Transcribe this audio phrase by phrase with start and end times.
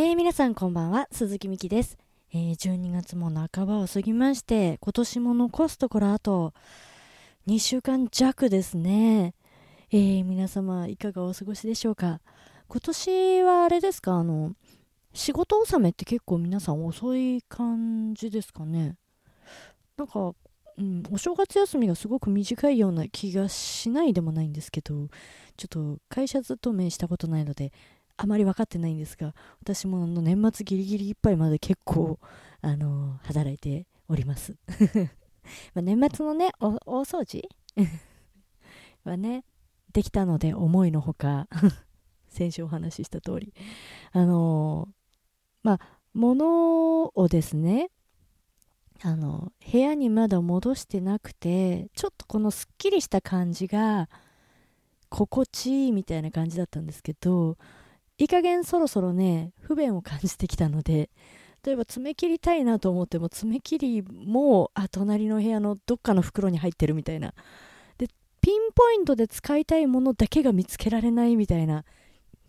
[0.00, 1.98] えー、皆さんこんばんは、鈴木美希です。
[2.32, 6.54] えー、12月も半ばを過ぎまして、今年も残すところあと
[7.48, 9.34] 2週間弱ですね。
[9.90, 12.20] えー、皆様いかがお過ごしでしょうか？
[12.68, 14.12] 今年はあれですか？
[14.12, 14.52] あの、
[15.14, 18.94] 仕事納めって結構皆さん遅い感じですかね？
[19.96, 20.32] なんか、
[20.78, 25.08] うん、お正月休みがすごく短いような気がしないでもないんですけど、
[25.56, 27.72] ちょっと会社勤めしたことないので、
[28.18, 32.18] あまり分かってないんですが、私もあの年末ギリギリいっぱいまで結構、
[32.60, 34.56] あの働いております。
[35.72, 37.48] ま年末のね、大掃除？
[39.04, 39.44] はね、
[39.92, 41.48] できたので思いのほか
[42.28, 43.54] 先週お話しした通り、
[44.10, 44.88] あの
[45.62, 47.90] まあ、物をですね、
[49.02, 54.08] あの、部屋にまだ戻してなくて、ちょっとこのすっきりした感じが、
[55.08, 57.56] 心地いいみたいな感じだったんですけど、
[58.18, 61.08] いい加減そろそろね、不便を感じてきたので、
[61.64, 67.32] 例えば爪切りたいなと思っても、爪切りも、あ、隣の部屋のどっかの袋に入ってるみたいな。
[67.96, 68.08] で、
[68.40, 71.84] ピンポイントで使いたいものだけが見つけられないみたいな。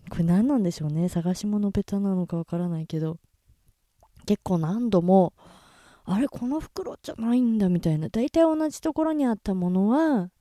[0.10, 1.08] これ何なんでしょうね。
[1.08, 3.18] 探し物ベタなのかわからないけど。
[4.26, 5.34] 結構何度も、
[6.06, 8.10] あれ、この袋じゃないんだみたいな。
[8.10, 10.32] 大体同じところにあったものは、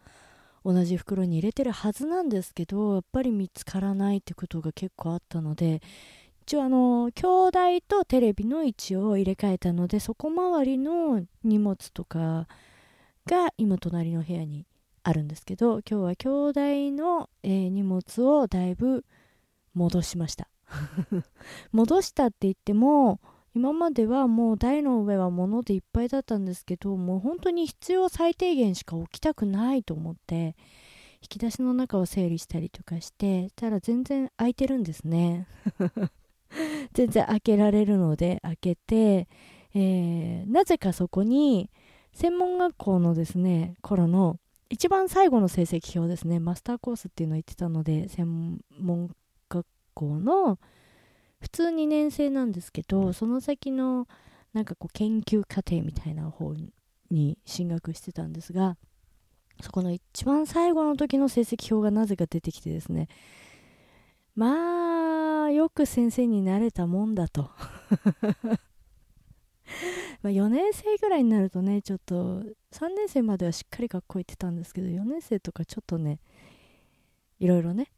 [0.64, 5.80] 同じ袋に入れてるはずなんですけどやっぱり見つからないってことが結構あったので
[6.42, 12.48] 一応あの兄弟とテレビの位置を入れ替えたのでそこ周りの荷物とか
[13.26, 14.66] が今隣の部屋に
[15.02, 16.60] あるんですけど今日は兄弟
[16.96, 19.04] の、えー、荷物をだいぶ
[19.74, 20.48] 戻しました。
[21.72, 23.20] 戻したって言っても
[23.58, 30.54] 今まではもう台の上は物でいっぱいだったんですけどもう本当に必要最低限しか置きたくないと思って
[31.20, 35.48] 引き出しの中を整理したりとかしてたら全然空いてるんですね。
[36.94, 39.26] 全然開けられるので開けて、
[39.74, 41.68] えー、なぜかそこに
[42.12, 44.38] 専門学校のですね頃の
[44.70, 49.10] 一番最後の成績表ですねマスターコースっていうのを言ってたので専門
[49.48, 50.60] 学校の
[51.41, 54.09] 普通2年生なんですけどその先の
[54.53, 56.54] なんかこう研究課程みたいな方
[57.10, 58.76] に進学してたんですが
[59.60, 63.09] そこの一番最後の時の成績表がなぜか出てきてですね
[64.34, 67.50] まあよく先生になれたもんだと。
[70.22, 76.21] ま4年生ぐらいになるとねちょっと3年生まではしっかり学校行ってたんですけど4年生とかちょっとね
[77.38, 77.91] いろいろね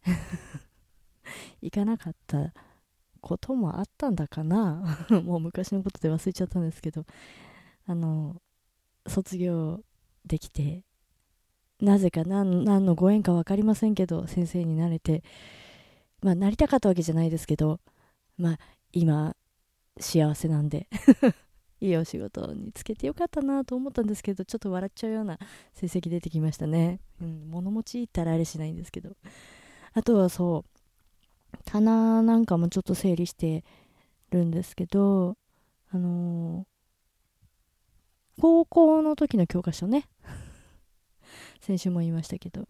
[1.63, 2.53] 行かなかった
[3.21, 4.99] こともあったんだかな。
[5.25, 7.05] もう昔のことで忘れちゃったんですけど。
[7.87, 8.41] あの
[9.09, 9.81] 卒業
[10.25, 10.85] できて
[11.81, 15.23] なぜか何何のご縁か分かりませんけど先生になれて。
[16.23, 17.81] まあなりたかったわけじゃないですけど
[18.37, 18.59] まあ
[18.93, 19.35] 今
[19.99, 20.89] 幸せなんで。
[21.83, 25.39] いいお仕事につけてよかったなと思ったんですけどちょっと笑っちゃうような
[25.73, 29.17] 成績出てきましたね、うん、物持ちいいったらあれしないんですけど。
[29.93, 30.80] あとはそう
[31.65, 33.65] 棚なんかもちょっと整理して
[34.31, 35.37] るんですけど、
[35.93, 40.09] あのー、高校の時の教科書ね。
[41.61, 42.69] 先週も言いましたけど、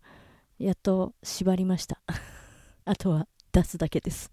[0.58, 2.00] やっと縛りました。
[2.84, 4.30] あとは出すだけです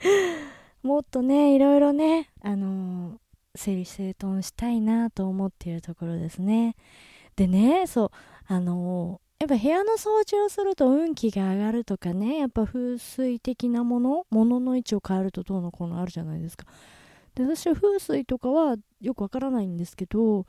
[0.82, 3.18] もっとね、いろいろね、あのー、
[3.54, 6.76] 整理整頓したいなと思っているところですね。
[7.36, 8.10] でね、そう、
[8.46, 16.66] あのーやっぱ部屋の掃除をすると運気が上がるとかね、やっぱ風水的なもの、物の位置を変えるとどうのこうのあるじゃないですか。
[17.34, 20.44] で、私は風水とかはよくわからないんですけど、やっ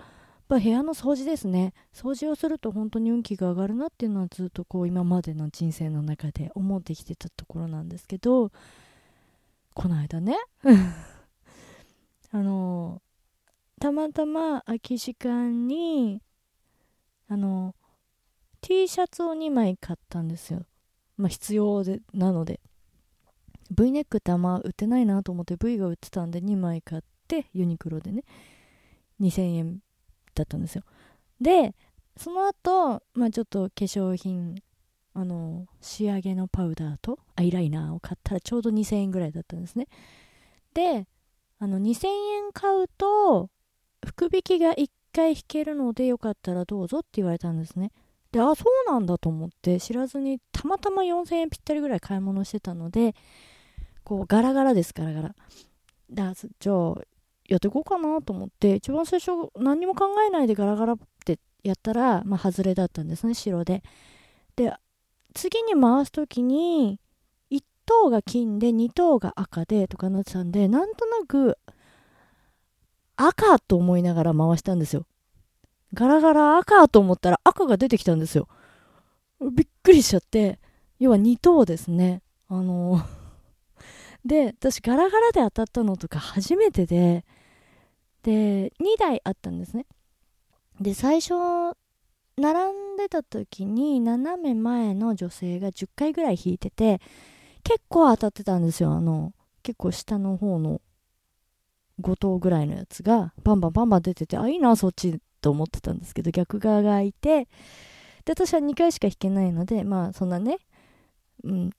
[0.50, 1.74] ぱ部屋の掃除ですね。
[1.94, 8.51] 掃除をすると本当に運気が上がるなっていうのはずっとこう今までの人生の中で思ってきてたところなんですけど、
[9.74, 10.35] この間ね、
[12.31, 13.01] あの、
[13.80, 16.22] たまたま空き時間に、
[17.30, 17.74] あの、
[18.61, 20.66] T シャツを2枚買ったんですよ。
[21.17, 22.59] まあ必要でなので。
[23.72, 28.25] V ネックってあんま売ってないなと思って V が売ってたんで2枚買ってユニクロでね
[29.21, 29.80] 2000円
[30.36, 30.83] だったんですよ。
[31.39, 31.74] で、
[32.18, 34.56] その後、まあちょっと化粧品、
[35.13, 39.88] あの、仕上げのパウダーとアイライナーを買ったらちょうど2000円ぐらいだったんですね。
[40.74, 41.07] で、
[41.59, 43.50] あの2000円買うと
[44.03, 47.91] 福引きが1回引けるのでよかったらどうぞって言われたんですね。
[48.31, 53.16] で、あ、そうなんだと思って知らずにたまたま4000円ぴったりぐらい買い物してたので、
[54.04, 55.36] こうガラガラです、ガラガラ。
[56.10, 56.95] だじゃあ、
[57.48, 63.83] やっていこうかなと思って、一番最初何も考えないでガラガラってやったら、まあ、外れだったんですね、白で。
[64.56, 64.74] で、
[65.34, 67.00] 次に回す時に、
[67.50, 71.57] 一等が金で2等が赤でとかなってたんでなんとなく
[73.18, 75.06] 赤と思いながら回したんですよ
[75.93, 78.47] ガラガラ赤と思ったら赤が出てきたんですよ。
[79.39, 80.59] びっくりしちゃって。
[80.99, 82.21] 要は2等ですね。
[82.47, 83.01] あの
[84.23, 87.25] で私ガラガラで当たったのとか初めてで。
[88.23, 89.85] で2台あったんですね。
[90.79, 91.33] で最初
[92.38, 97.01] 並んでた時に斜め前の女性が10回ぐらい引いてて
[97.63, 98.93] 結構当たってたんですよ。
[98.93, 99.33] あの
[99.63, 100.81] 結構下の方の
[101.99, 105.19] 5等ぐらいのやつがバンバンバンバン出ててあいいなそっち。
[105.41, 107.47] と思ってたんですけど逆側がいて
[108.25, 110.57] で私は2回しか引けないのでまあそんなね
[111.43, 111.69] うん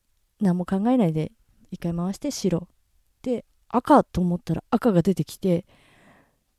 [0.40, 1.32] 何も考えないで
[1.72, 2.68] 1回回して白。
[3.22, 5.64] で赤と思ったら赤が出てきて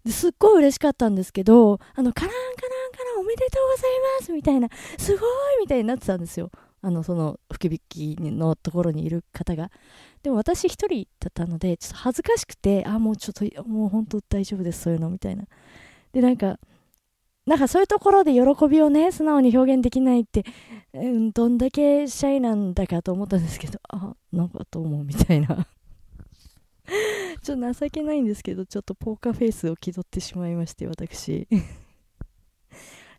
[0.06, 5.30] ですっごい嬉しかったんですけどあのカランカランカランおめでとうございますみたいなすごい
[5.62, 6.50] みたいになってたんですよ。
[6.86, 9.72] あのその福引きのところにいる方が。
[10.22, 15.46] でも私一人だったのでちょっと恥ずかしくてあもうちょっともう本当大丈夫ですそういうのみたいな。
[16.12, 16.60] でなんか
[17.46, 20.46] なんかそういうところで喜びをね素直に表現できないって、
[20.94, 25.68] うん、どんだけシャイなんだかと思ったんですけどあなんかと思うみたいな。
[27.42, 31.48] ちょっと情けないんですけどちょっとポーカーフェイスを気取ってしまいまして私。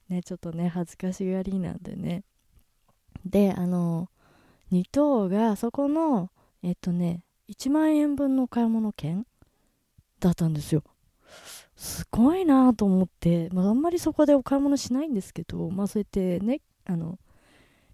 [0.08, 2.24] ねちょっとね恥ずかしがりなんでね。
[3.24, 4.08] であの
[4.72, 6.30] 2等がそこの
[6.62, 9.26] えっとね1万円分の買い物券
[10.20, 10.82] だったんですよ。
[11.76, 17.18] すごいなと思って、まあ、あんまりそこでお買い物しないんですけど、まあ、そうやってねあの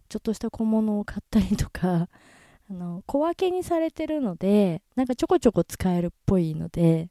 [0.08, 2.08] ちょっとした小物を買ったりとか
[2.70, 7.10] あの小分けにされてるのでなんかちょこちょこ使えるっぽいので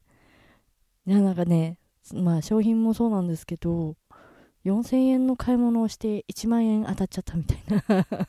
[1.06, 1.78] いやなんかね
[2.14, 3.96] まあ商品もそうなんですけど
[4.64, 8.06] 4000円の買い物をして1万円当たっちゃったみたいな。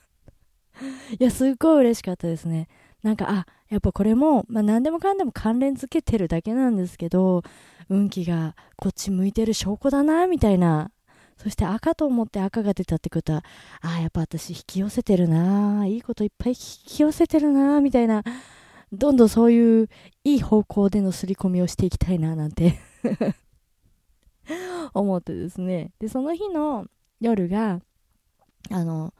[1.20, 2.68] いやすっごい嬉しかったですね。
[3.04, 7.42] なんかあやっぱこれも、まあ、何でもかんでも関連付けてるだけなんですけど
[7.90, 10.92] 運気がこっち向いてる証拠だなみたいな。
[11.38, 13.44] そして赤と思って赤が出たってことは
[13.82, 18.24] あやっぱ私引き寄せてるないいこといっぱい引き寄せてるなみたいな。
[18.92, 19.90] どんどんそういう
[20.26, 22.78] いい方向での刷り込みをしていきたいななんて。
[24.94, 25.92] 思ってですね。
[25.98, 26.88] でその日の
[27.22, 27.80] 夜が
[28.70, 29.14] あの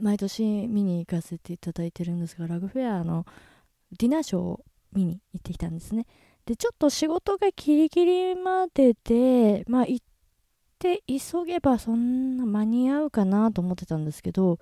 [0.00, 3.26] 毎年見に行かせていただいてるんですがラグフェアの
[3.98, 4.60] ディナーショーを
[4.92, 6.06] 見に行ってきたんですね。
[6.46, 10.06] でちょっと仕事がギリギリまででまあ行っ
[10.78, 14.58] て急げばそんな間に合うかなと思ってたんですけど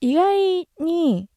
[0.00, 1.30] 意外に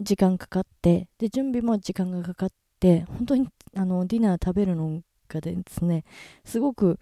[0.00, 2.48] 時間かかってで準備も時間がかかっ
[2.78, 6.04] て本当にあのディナー食べるのがですね
[6.44, 6.98] すごく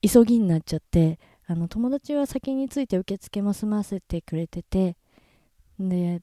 [0.00, 4.96] 急ぎになっちゃってあの友達は先について受付も済ませてくれてて
[5.80, 6.20] で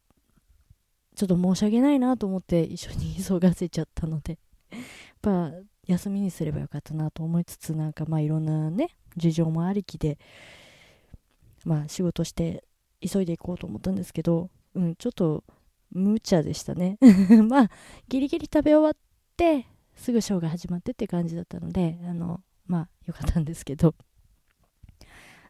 [1.16, 4.38] ちょっと申し訳ないなと思って一緒に急がせちゃったので。
[4.72, 4.82] やっ
[5.22, 5.52] ぱ
[5.88, 10.18] 休みにすればよかったなと思いつつなんかまあいろんなね事情もありきで
[11.64, 12.64] まあ仕事して
[13.02, 15.44] 急いでいこうと思ったんですけどうんちょっと
[15.92, 16.98] 無茶でしたね。
[17.48, 17.70] まあ
[18.10, 18.94] ギリギリ食べ終わっ
[19.38, 23.96] てすぐショーが始まってって感じだったのであのまあよかったんですけど。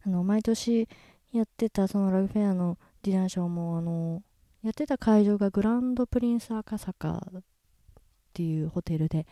[0.05, 0.87] あの毎年
[1.31, 4.21] やってたそのラグフェアのディナーショーもあの
[4.65, 7.43] やってた会場がグランドプリンス赤坂っ
[8.33, 9.27] ていうホテルで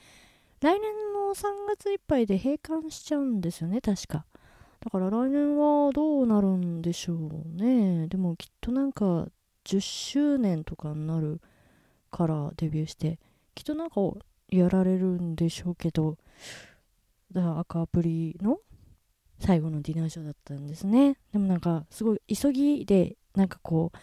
[0.61, 0.81] 来年
[1.11, 4.27] の3月いっぱいで閉館しちゃうんですよね確か。
[4.79, 8.07] だから来年はどうなるんでしょうね。
[8.09, 9.27] でもきっとなんか
[9.65, 11.41] 10周年とかになる
[12.11, 13.17] からデビューして
[13.55, 13.95] きっとなんか
[14.49, 16.19] やられるんでしょうけど
[17.31, 18.59] だから赤アプリの
[19.39, 21.17] 最後のディナーショーだったんですね。
[21.31, 23.97] でもなんかすごい急ぎでなんかこう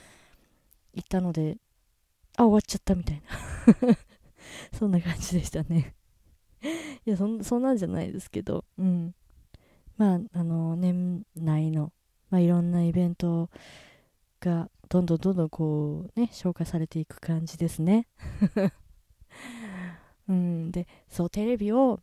[1.01, 1.57] 行ったので、
[2.37, 3.23] あ、終わっちゃったみたい
[3.89, 3.97] な
[4.79, 5.95] そんな感じでしたね
[7.07, 9.15] いやそ、そんなんじゃないですけど、うん。
[9.97, 11.93] まあ、あの、年内の、
[12.31, 13.51] まあ、いろんなイベント
[14.41, 18.07] が、どんどんどんどんこう、ね、消化されていく感じですね。
[20.29, 22.01] うん、で、そう、テレビを、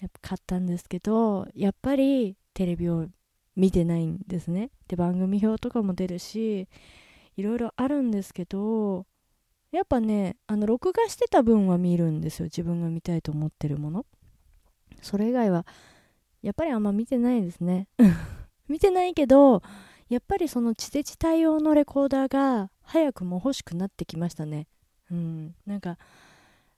[0.00, 3.06] やっぱ買ったんですけど、やっぱりテレビを
[3.54, 4.70] 見てないんですね。
[4.88, 6.68] で、番組表とかも出るし、
[7.36, 9.06] いろいろあるんですけど
[9.70, 12.44] やっぱねあの録画してた分は見るんですよ。
[12.44, 14.06] 自分が見たいと思ってるもの。
[15.00, 15.66] それ以外は
[16.42, 17.88] やっぱりあんま見てないですね。
[18.68, 19.62] 見てないけど
[20.08, 24.66] やっぱりその地デジ対応のレコーダーが早くも欲しくなってきましたね。
[25.10, 25.54] うん。
[25.64, 25.96] なんか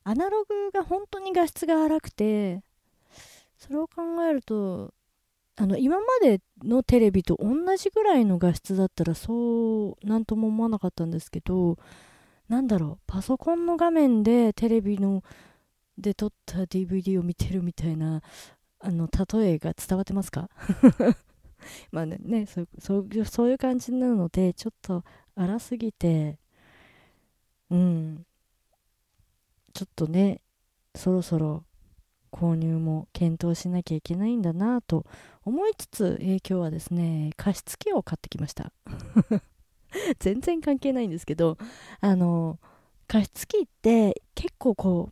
[0.05, 2.63] アナログが本当に画質が荒くて
[3.59, 4.95] それを考えると
[5.57, 11.79] あの今までのテレビと同じぐらいの画質だったらそう何とも思わなかったんですけど
[12.49, 15.23] なんだろうパソコンの画面でテレビの
[15.97, 18.21] で撮った DVD を見てるみたいな
[18.81, 20.51] あの例えが伝わってますか？
[21.93, 25.05] まあねそうそうそういう感じなのでちょっと
[25.37, 26.39] 荒すぎて
[27.71, 28.27] うん。
[29.73, 30.41] ちょっとね
[30.95, 31.65] そろそろ
[32.35, 35.07] 購入も検討しなきゃいけないんだなと
[35.45, 38.73] 思いつつ、えー、今日はですね加湿器を買ってきました。
[40.19, 41.57] 全然関係ないんですけど
[42.01, 42.59] あの
[43.07, 45.11] 加湿器って結構こ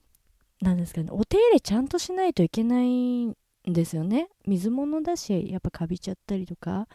[0.61, 4.29] うなんですかねお手入れちゃんとしないといけないんですよね。
[4.45, 6.89] 水物だしやっぱカビちゃったりとか。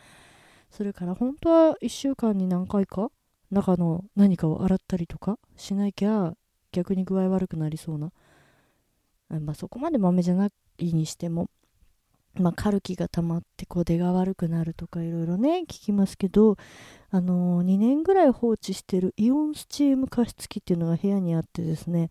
[0.69, 3.09] それから本当は1週間に何回か
[3.51, 6.33] 中の何かを洗ったりとかしなきゃ
[6.71, 8.11] 逆に具合悪くなりそうな
[9.29, 11.49] まあそこまで豆じゃないにしても
[12.39, 16.57] まあ、カルキが溜まってこう出が悪くなるとかいろいろね聞きますけど、
[17.09, 22.09] あのー、2年ぐらい放置してるイオンスチーム加湿器っていうのが部屋にあってですね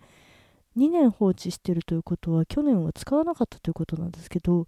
[0.77, 4.67] 2年放置してるということは去年は使わなかったということなんですけど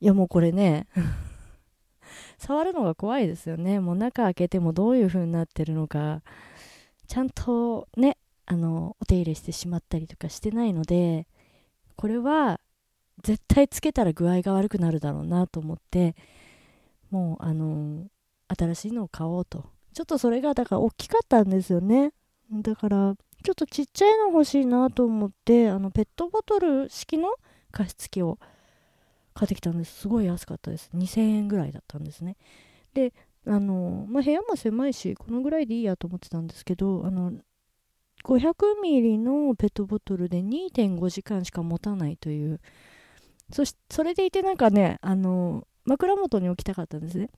[0.00, 0.86] いやもうこれね
[2.38, 3.80] 触るのが怖いですよね。
[3.80, 6.22] もう中開けてもどういう風になってるのか
[7.06, 11.26] ちゃんとねあのお手入れしてしまったりとかしてないので
[11.98, 12.60] これは
[13.24, 16.14] 絶対つけたら具合が悪くなるだろうなと思って
[17.10, 18.06] もうあの
[18.46, 19.66] 新しいのを買おうと。
[19.92, 22.12] ちょっとそれがだから大きかったんですよね。
[22.52, 27.30] だからちょっとちっちゃいの欲しいなと思ってあのペットボトル式の
[27.72, 28.38] 加湿器を
[29.34, 30.02] 買ってきたんです。
[30.02, 30.90] すごい安かったです。
[30.94, 32.36] 2000円ぐらいだったんですね。
[32.94, 33.12] で
[33.44, 37.32] あの、まあ、部屋も狭いしこのぐらいでいいやと思ってたんですけどあの
[38.24, 42.60] 500ミリのペットボトルで2.5時間しか持たないという。
[43.52, 47.30] そしそれでいてなんかねあの枕元に置きたかったんですね。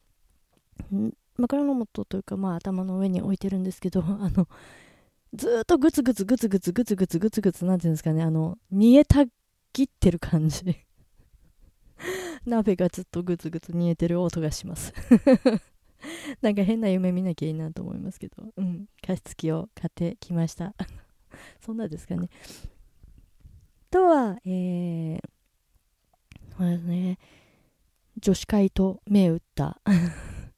[1.36, 4.48] 枕元というかまあ頭の上に置いてるんですけど あの
[5.34, 8.22] ずっとグツグツグツグツグツグツグツグツなんていうんですかね。
[8.22, 9.24] あの煮えた
[9.72, 10.76] ぎってる感じ。
[12.44, 14.92] 鍋がずっとグツグツ煮えてる音がします。
[16.40, 20.72] なんか変な夢見なきゃいいなと思いますけど、うん、加湿器を買ってきました
[21.60, 22.28] そんなですかね。
[23.90, 25.20] とは、えー、
[26.56, 27.18] そうですね
[28.18, 29.80] 女子会と目打った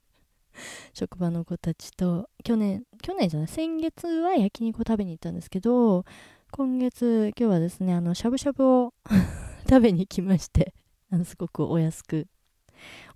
[0.92, 6.04] 職場の子たちと去年去年じゃない先月は焼肉を食べに行ったんですけど
[6.50, 8.94] 今月今日はですねあのしゃぶしゃぶを
[9.66, 10.74] 食べに行きまして
[11.10, 12.26] あのすごくお安く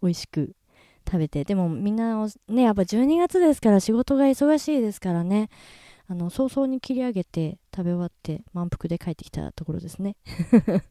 [0.00, 0.56] 美味しく
[1.06, 1.44] 食べて。
[1.44, 5.48] でもみんなねやっぱ12月ですから仕事が忙しいですからね。
[6.08, 10.16] あの早々に切り上げて食べ終わって満腹で帰ってきたところですね。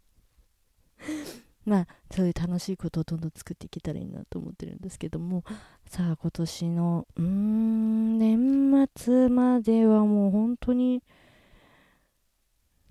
[1.65, 5.43] まあそういう楽しいことをどんどん作っていけたらいいなと思ってるんですけども。
[5.87, 11.03] さあ今年のうーん年末まではもう本当に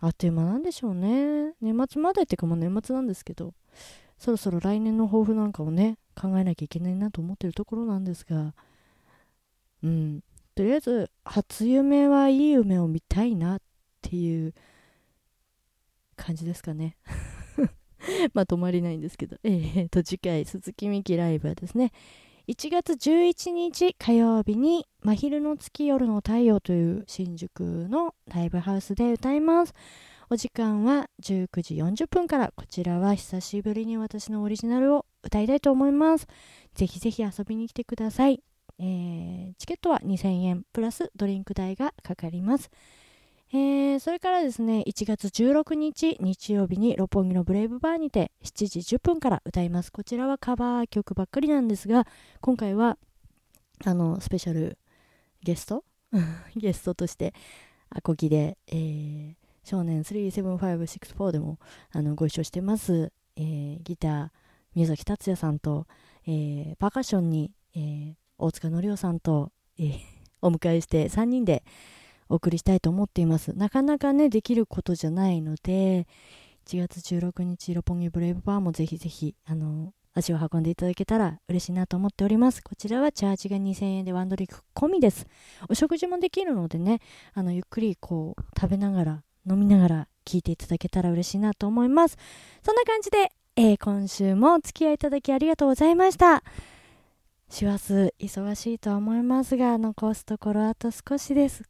[0.00, 1.54] あっという間なんでしょうね。
[1.61, 3.52] 年末までっていうかもう年末なんですけど。
[4.19, 8.54] そろそろ来年の抱負なんかをね考えなきゃいけないなと思ってるところなんですが
[9.83, 10.21] うん。
[10.54, 13.61] とりあえず初夢はいい夢を見たいなっ
[14.02, 14.54] ていう
[16.16, 16.97] 感じですかね。
[18.33, 21.90] まあ止まりないんですけど、えー、と次回鈴木美希ライブはですね
[22.47, 29.75] 1月11日火曜日に「真昼の月夜の太陽」という新宿のライブハウスで歌います。
[30.30, 32.52] お時間は19時40分から。
[32.56, 35.03] こちらは久しぶりに私のオリジナルを
[35.35, 36.29] 歌いたいと思います。
[36.76, 38.41] ぜひぜひ遊びに来てください、
[38.79, 42.71] えー、チケットは2000円プラスドリンク代がかかります。
[43.53, 49.91] えー、それからですね、1月16日日曜日に六本木のブレイブバーにて7時10分から歌います。
[49.91, 52.07] こちらはカバー曲ばっかりなんですが、
[52.41, 52.97] 今回は、
[53.85, 54.79] あの、スペシャル
[55.43, 55.85] ゲスト？
[56.55, 57.35] ゲストとして、
[57.91, 61.59] アコギで、えー、少年37564でも
[61.91, 64.29] あのご一緒してます、えー、ギター、
[64.75, 65.87] 宮崎達也さんと、
[66.26, 69.99] えー、パーカッションに、えー、大塚典夫さんと、えー、
[70.43, 71.64] お迎えして3人で、
[72.28, 73.52] お送りしたいと思っています。
[73.57, 76.07] なかなかね、できることじゃないので、
[76.66, 82.62] 1月16日、六本木ブレイブバーもぜひぜひ、あの、足を運んでいただけたら嬉しいなと思っております。
[82.62, 85.26] こちらはチャージが2000円でワンドリンク込みです。
[85.69, 87.00] お食事もできるのでね、
[87.35, 92.16] あの、ゆっくりこう、食べながら、飲みながら聞いていただけたら嬉しいなと思います。
[92.62, 96.42] そんな感じで、えー、今週もお付き合いいただきありがとうございました。
[97.49, 101.62] 師走忙しいとは思いますが、残すところあと少しです。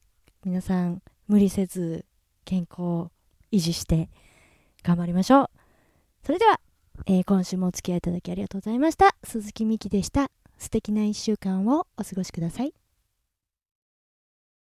[0.44, 2.04] 皆さん無理せず
[2.44, 3.10] 健康を
[3.50, 4.10] 維持して
[4.82, 5.50] 頑張りましょう
[6.22, 6.60] それでは、
[7.06, 12.74] えー、今週もお付き合いいただきありがとうございました鈴木美希でした素敵な1週間をお過ごしください